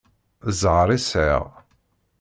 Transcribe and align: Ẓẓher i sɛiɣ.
Ẓẓher 0.59 0.89
i 0.97 0.99
sɛiɣ. 1.01 1.45